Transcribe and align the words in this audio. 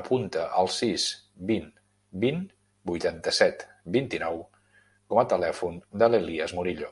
Apunta 0.00 0.42
el 0.60 0.68
sis, 0.76 1.02
vint, 1.50 1.66
vint, 2.22 2.38
vuitanta-set, 2.90 3.66
vint-i-nou 3.98 4.40
com 4.54 5.22
a 5.24 5.26
telèfon 5.34 5.78
de 6.04 6.10
l'Elías 6.14 6.56
Murillo. 6.60 6.90